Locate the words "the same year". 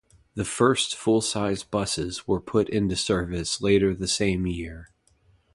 3.93-4.89